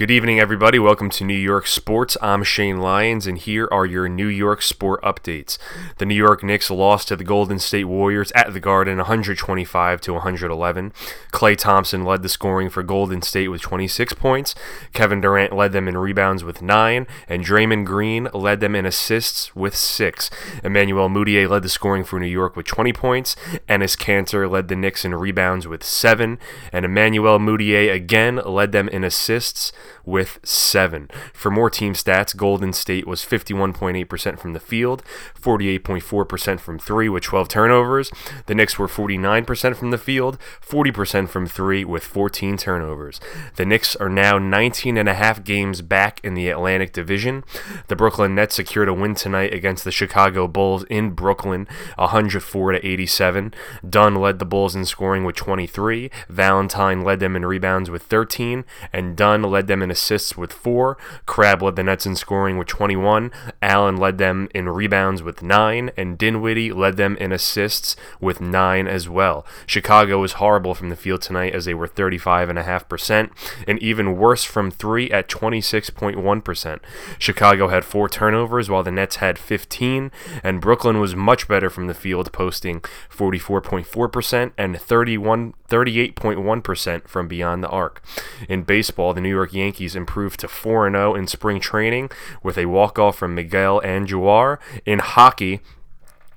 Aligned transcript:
Good 0.00 0.10
evening, 0.10 0.40
everybody. 0.40 0.78
Welcome 0.78 1.10
to 1.10 1.24
New 1.24 1.34
York 1.34 1.66
Sports. 1.66 2.16
I'm 2.22 2.42
Shane 2.42 2.78
Lyons, 2.78 3.26
and 3.26 3.36
here 3.36 3.68
are 3.70 3.84
your 3.84 4.08
New 4.08 4.28
York 4.28 4.62
sport 4.62 5.02
updates. 5.02 5.58
The 5.98 6.06
New 6.06 6.14
York 6.14 6.42
Knicks 6.42 6.70
lost 6.70 7.08
to 7.08 7.16
the 7.16 7.22
Golden 7.22 7.58
State 7.58 7.84
Warriors 7.84 8.32
at 8.32 8.54
the 8.54 8.60
Garden 8.60 8.96
125 8.96 10.00
to 10.00 10.12
111. 10.14 10.92
Klay 11.32 11.54
Thompson 11.54 12.02
led 12.02 12.22
the 12.22 12.30
scoring 12.30 12.70
for 12.70 12.82
Golden 12.82 13.20
State 13.20 13.48
with 13.48 13.60
26 13.60 14.14
points. 14.14 14.54
Kevin 14.94 15.20
Durant 15.20 15.54
led 15.54 15.72
them 15.72 15.86
in 15.86 15.98
rebounds 15.98 16.44
with 16.44 16.62
9, 16.62 17.06
and 17.28 17.44
Draymond 17.44 17.84
Green 17.84 18.30
led 18.32 18.60
them 18.60 18.74
in 18.74 18.86
assists 18.86 19.54
with 19.54 19.76
6. 19.76 20.30
Emmanuel 20.64 21.10
Mudiay 21.10 21.46
led 21.46 21.62
the 21.62 21.68
scoring 21.68 22.04
for 22.04 22.18
New 22.18 22.26
York 22.26 22.56
with 22.56 22.64
20 22.64 22.94
points. 22.94 23.36
Enes 23.68 23.98
Kanter 23.98 24.50
led 24.50 24.68
the 24.68 24.76
Knicks 24.76 25.04
in 25.04 25.14
rebounds 25.14 25.68
with 25.68 25.84
7, 25.84 26.38
and 26.72 26.84
Emmanuel 26.86 27.38
Mudiay 27.38 27.92
again 27.92 28.36
led 28.46 28.72
them 28.72 28.88
in 28.88 29.04
assists 29.04 29.72
with 30.04 30.38
seven. 30.44 31.08
For 31.32 31.50
more 31.50 31.70
team 31.70 31.94
stats, 31.94 32.36
Golden 32.36 32.72
State 32.72 33.06
was 33.06 33.24
51.8% 33.24 34.38
from 34.38 34.52
the 34.52 34.60
field, 34.60 35.02
48.4% 35.40 36.60
from 36.60 36.78
three 36.78 37.08
with 37.08 37.22
12 37.22 37.48
turnovers. 37.48 38.10
The 38.46 38.54
Knicks 38.54 38.78
were 38.78 38.88
49% 38.88 39.76
from 39.76 39.90
the 39.90 39.98
field, 39.98 40.38
40% 40.66 41.28
from 41.28 41.46
three 41.46 41.84
with 41.84 42.04
14 42.04 42.56
turnovers. 42.56 43.20
The 43.56 43.66
Knicks 43.66 43.96
are 43.96 44.08
now 44.08 44.38
19 44.38 44.96
and 44.96 45.08
a 45.08 45.14
half 45.14 45.44
games 45.44 45.82
back 45.82 46.20
in 46.22 46.34
the 46.34 46.48
Atlantic 46.48 46.92
Division. 46.92 47.44
The 47.88 47.96
Brooklyn 47.96 48.34
Nets 48.34 48.54
secured 48.56 48.88
a 48.88 48.94
win 48.94 49.14
tonight 49.14 49.54
against 49.54 49.84
the 49.84 49.90
Chicago 49.90 50.48
Bulls 50.48 50.84
in 50.84 51.10
Brooklyn, 51.10 51.66
104 51.96 52.72
to 52.72 52.86
87. 52.86 53.54
Dunn 53.88 54.14
led 54.14 54.38
the 54.38 54.44
Bulls 54.44 54.74
in 54.74 54.84
scoring 54.84 55.24
with 55.24 55.36
23. 55.36 56.10
Valentine 56.28 57.02
led 57.02 57.20
them 57.20 57.36
in 57.36 57.46
rebounds 57.46 57.90
with 57.90 58.02
13, 58.02 58.64
and 58.92 59.16
Dunn 59.16 59.42
led 59.42 59.66
them 59.66 59.79
in 59.82 59.90
assists 59.90 60.36
with 60.36 60.52
four. 60.52 60.96
Crabbe 61.26 61.62
led 61.62 61.76
the 61.76 61.82
Nets 61.82 62.06
in 62.06 62.16
scoring 62.16 62.58
with 62.58 62.68
21. 62.68 63.30
Allen 63.62 63.96
led 63.96 64.18
them 64.18 64.48
in 64.54 64.68
rebounds 64.68 65.22
with 65.22 65.42
nine, 65.42 65.90
and 65.96 66.18
Dinwiddie 66.18 66.72
led 66.72 66.96
them 66.96 67.16
in 67.16 67.32
assists 67.32 67.96
with 68.20 68.40
nine 68.40 68.86
as 68.86 69.08
well. 69.08 69.46
Chicago 69.66 70.20
was 70.20 70.34
horrible 70.34 70.74
from 70.74 70.88
the 70.88 70.96
field 70.96 71.22
tonight 71.22 71.54
as 71.54 71.64
they 71.64 71.74
were 71.74 71.88
35.5%, 71.88 73.30
and 73.66 73.78
even 73.82 74.16
worse 74.16 74.44
from 74.44 74.70
three 74.70 75.10
at 75.10 75.28
26.1%. 75.28 76.80
Chicago 77.18 77.68
had 77.68 77.84
four 77.84 78.08
turnovers 78.08 78.68
while 78.68 78.82
the 78.82 78.90
Nets 78.90 79.16
had 79.16 79.38
15, 79.38 80.10
and 80.42 80.60
Brooklyn 80.60 81.00
was 81.00 81.14
much 81.14 81.48
better 81.48 81.70
from 81.70 81.86
the 81.86 81.94
field, 81.94 82.32
posting 82.32 82.80
44.4% 82.80 84.52
and 84.56 84.80
31, 84.80 85.54
38.1% 85.68 87.08
from 87.08 87.28
beyond 87.28 87.62
the 87.62 87.68
arc. 87.68 88.02
In 88.48 88.62
baseball, 88.62 89.14
the 89.14 89.20
New 89.20 89.28
York 89.28 89.52
Yankees 89.52 89.69
improved 89.96 90.40
to 90.40 90.48
4 90.48 90.90
0 90.90 91.14
in 91.14 91.26
spring 91.26 91.60
training 91.60 92.10
with 92.42 92.58
a 92.58 92.66
walk 92.66 92.98
off 92.98 93.18
from 93.18 93.34
Miguel 93.34 93.80
Andujar. 93.82 94.58
In 94.84 94.98
hockey, 94.98 95.60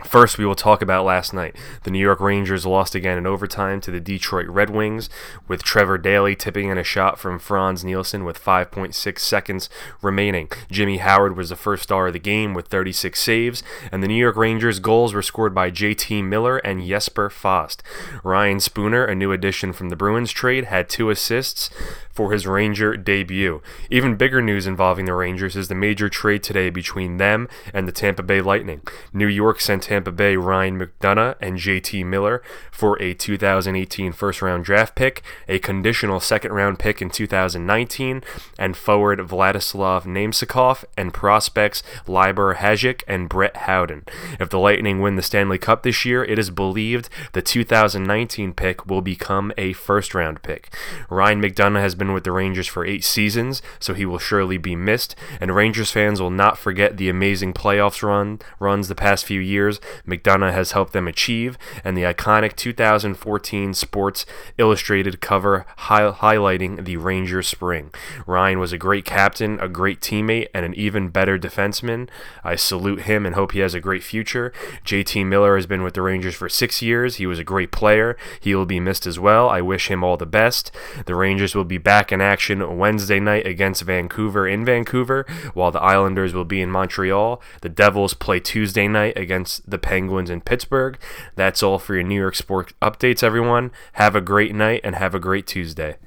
First, 0.06 0.38
we 0.38 0.46
will 0.46 0.56
talk 0.56 0.82
about 0.82 1.06
last 1.06 1.34
night. 1.34 1.56
The 1.84 1.92
New 1.92 2.00
York 2.00 2.20
Rangers 2.20 2.66
lost 2.66 2.94
again 2.94 3.18
in 3.18 3.26
overtime 3.26 3.82
to 3.82 3.92
the 3.92 4.00
Detroit 4.00 4.48
Red 4.48 4.70
Wings, 4.70 5.10
with 5.48 5.64
Trevor 5.64 5.98
Daley 5.98 6.36
tipping 6.36 6.70
in 6.70 6.78
a 6.78 6.84
shot 6.84 7.18
from 7.18 7.40
Frans 7.40 7.84
Nielsen 7.84 8.24
with 8.24 8.44
5.6 8.44 9.20
seconds 9.20 9.70
remaining. 10.02 10.50
Jimmy 10.70 10.98
Howard 10.98 11.38
was 11.38 11.50
the 11.50 11.56
first 11.56 11.84
star 11.84 12.08
of 12.08 12.14
the 12.14 12.20
game 12.20 12.54
with 12.54 12.68
36 12.68 13.20
saves, 13.20 13.64
and 13.92 14.04
the 14.04 14.08
New 14.08 14.16
York 14.16 14.36
Rangers' 14.36 14.80
goals 14.80 15.14
were 15.14 15.22
scored 15.22 15.56
by 15.56 15.72
JT 15.72 16.24
Miller 16.24 16.58
and 16.58 16.86
Jesper 16.86 17.30
Fast. 17.30 17.82
Ryan 18.24 18.60
Spooner, 18.60 19.06
a 19.06 19.16
new 19.16 19.32
addition 19.32 19.74
from 19.74 19.90
the 19.90 19.96
Bruins 19.96 20.32
trade, 20.32 20.66
had 20.66 20.90
two 20.90 21.10
assists 21.10 21.70
for 22.14 22.32
his 22.32 22.46
Ranger 22.46 22.96
debut. 22.96 23.62
Even 23.90 24.16
bigger 24.16 24.42
news 24.42 24.68
involving 24.68 25.06
the 25.06 25.16
Rangers 25.16 25.56
is 25.56 25.68
the 25.68 25.76
major 25.76 26.10
trade 26.10 26.44
today 26.44 26.70
between 26.70 27.18
them 27.18 27.50
and 27.74 27.88
the 27.88 27.92
Tampa 27.92 28.22
Bay 28.22 28.40
Lightning. 28.40 28.82
New 29.12 29.28
York 29.28 29.60
sent 29.60 29.84
Tampa 29.94 30.12
Bay 30.12 30.36
Ryan 30.36 30.80
McDonagh 30.80 31.36
and 31.40 31.60
JT 31.60 32.04
Miller 32.04 32.42
for 32.72 33.00
a 33.00 33.14
2018 33.14 34.12
first 34.12 34.42
round 34.42 34.66
draft 34.66 34.96
pick, 34.96 35.22
a 35.48 35.60
conditional 35.60 36.20
second 36.20 36.52
round 36.52 36.80
pick 36.80 37.00
in 37.00 37.12
2019, 37.12 38.24
and 38.58 38.76
forward 38.76 39.20
Vladislav 39.20 40.06
Namestnikov 40.06 40.84
and 40.98 41.14
prospects 41.14 41.84
Libor 42.08 42.56
Hajek 42.56 43.04
and 43.08 43.30
Brett 43.30 43.56
Howden. 43.56 44.06
If 44.40 44.50
the 44.50 44.58
Lightning 44.58 45.00
win 45.00 45.16
the 45.16 45.22
Stanley 45.22 45.60
Cup 45.60 45.84
this 45.84 46.06
year, 46.06 46.24
it 46.24 46.40
is 46.40 46.50
believed 46.50 47.08
the 47.34 47.44
2019 47.44 48.54
pick 48.54 48.88
will 48.88 49.02
become 49.02 49.54
a 49.60 49.74
first 49.74 50.16
round 50.16 50.42
pick. 50.42 50.74
Ryan 51.08 51.40
McDonagh 51.40 51.82
has 51.82 51.94
been 51.94 52.14
with 52.14 52.24
the 52.24 52.32
Rangers 52.32 52.66
for 52.66 52.84
eight 52.84 53.04
seasons, 53.04 53.62
so 53.80 53.94
he 53.94 54.08
will 54.08 54.18
surely 54.18 54.58
be 54.58 54.76
missed. 54.76 55.16
And 55.40 55.54
Rangers 55.54 55.92
fans 55.92 56.20
will 56.20 56.32
not 56.32 56.58
forget 56.58 56.98
the 56.98 57.10
amazing 57.10 57.54
playoffs 57.54 58.02
run 58.02 58.40
runs 58.60 58.88
the 58.88 58.96
past 58.96 59.26
few 59.26 59.40
years 59.40 59.80
McDonagh 60.08 60.54
has 60.54 60.72
helped 60.72 60.94
them 60.94 61.08
achieve, 61.08 61.58
and 61.84 61.98
the 61.98 62.04
iconic 62.04 62.56
2014 62.56 63.74
Sports 63.74 64.26
Illustrated 64.58 65.22
cover 65.22 65.66
hi- 65.78 66.12
highlighting 66.12 66.86
the 66.86 66.98
Ranger 66.98 67.42
spring. 67.42 67.92
Ryan 68.26 68.60
was 68.60 68.74
a 68.74 68.78
great 68.78 69.06
captain, 69.06 69.60
a 69.60 69.68
great 69.68 70.00
teammate, 70.00 70.48
and 70.54 70.66
an 70.66 70.74
even 70.76 71.10
better 71.10 71.38
defenseman. 71.38 72.10
I 72.44 72.56
salute 72.56 73.02
him 73.02 73.26
and 73.26 73.36
hope 73.36 73.52
he 73.52 73.60
has 73.60 73.74
a 73.74 73.80
great 73.80 74.04
future. 74.04 74.54
JT 74.86 75.26
Miller 75.26 75.56
has 75.56 75.66
been 75.66 75.84
with 75.84 75.94
the 75.94 76.02
Rangers 76.02 76.36
for 76.36 76.50
six 76.50 76.82
years. 76.82 77.16
He 77.16 77.26
was 77.26 77.40
a 77.40 77.44
great 77.44 77.72
player. 77.72 78.18
He 78.40 78.56
will 78.56 78.66
be 78.66 78.80
missed 78.80 79.08
as 79.08 79.20
well. 79.20 79.50
I 79.50 79.62
wish 79.62 79.90
him 79.90 80.04
all 80.04 80.18
the 80.18 80.26
best. 80.26 80.72
The 81.06 81.16
Rangers 81.16 81.56
will 81.56 81.66
be 81.66 81.78
back 81.78 82.12
in 82.12 82.22
action 82.22 82.78
Wednesday 82.78 83.20
night 83.20 83.46
against 83.46 83.84
Vancouver 83.84 84.48
in 84.48 84.66
Vancouver, 84.66 85.26
while 85.54 85.72
the 85.72 85.82
Islanders 85.82 86.34
will 86.34 86.46
be 86.46 86.62
in 86.62 86.72
Montreal. 86.72 87.42
The 87.62 87.70
Devils 87.70 88.14
play 88.14 88.40
Tuesday 88.40 88.88
night 88.88 89.18
against 89.18 89.63
the 89.68 89.78
Penguins 89.78 90.30
in 90.30 90.42
Pittsburgh. 90.42 90.98
That's 91.36 91.64
all 91.64 91.80
for 91.80 91.96
your 91.96 92.04
New 92.04 92.20
York 92.20 92.36
Sports 92.36 92.74
updates, 92.82 93.24
everyone. 93.24 93.72
Have 93.94 94.16
a 94.16 94.22
great 94.22 94.54
night 94.54 94.82
and 94.84 94.96
have 94.96 95.16
a 95.16 95.20
great 95.20 95.48
Tuesday. 95.48 95.98